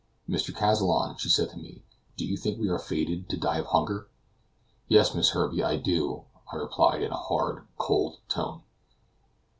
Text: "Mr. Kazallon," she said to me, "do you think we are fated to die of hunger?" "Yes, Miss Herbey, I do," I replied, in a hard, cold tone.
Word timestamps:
"Mr. 0.27 0.51
Kazallon," 0.51 1.19
she 1.19 1.29
said 1.29 1.51
to 1.51 1.59
me, 1.59 1.83
"do 2.17 2.25
you 2.25 2.35
think 2.35 2.57
we 2.59 2.69
are 2.69 2.79
fated 2.79 3.29
to 3.29 3.37
die 3.37 3.59
of 3.59 3.67
hunger?" 3.67 4.07
"Yes, 4.87 5.13
Miss 5.13 5.33
Herbey, 5.35 5.63
I 5.63 5.77
do," 5.77 6.23
I 6.51 6.55
replied, 6.55 7.03
in 7.03 7.11
a 7.11 7.15
hard, 7.17 7.67
cold 7.77 8.17
tone. 8.27 8.63